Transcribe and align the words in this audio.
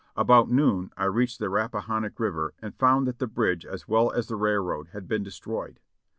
About 0.15 0.49
noon 0.49 0.91
I 0.97 1.03
reached 1.05 1.37
the 1.37 1.47
Rappahannock 1.51 2.19
River 2.19 2.55
and 2.59 2.73
found 2.75 3.05
that 3.05 3.19
the 3.19 3.27
bridge 3.27 3.67
as 3.67 3.87
well 3.87 4.11
as 4.11 4.29
the 4.29 4.35
railroad 4.35 4.87
had 4.93 5.07
been 5.07 5.21
destroyed. 5.21 5.79